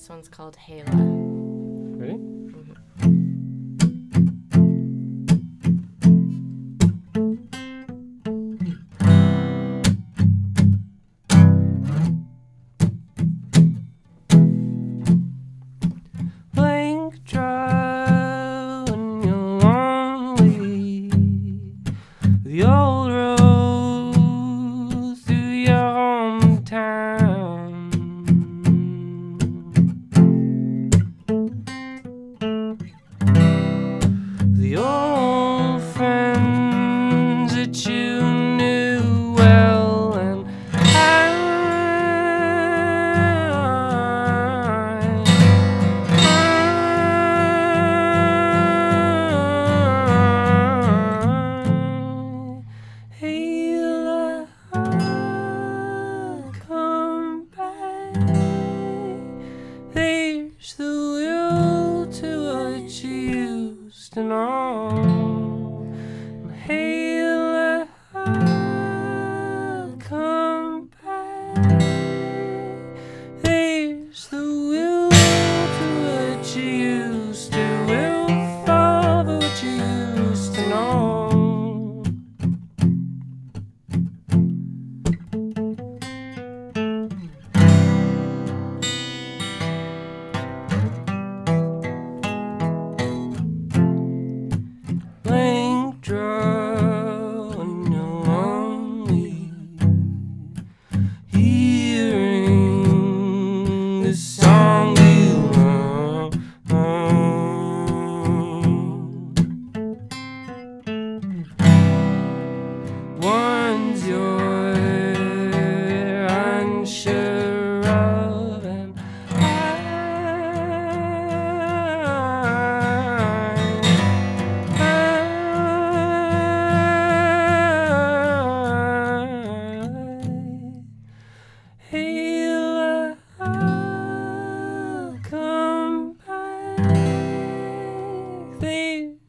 [0.00, 0.84] This one's called Hela.
[0.86, 2.14] Ready?
[2.14, 3.19] Mm-hmm.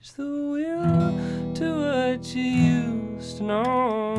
[0.09, 4.10] the will to what you used to know.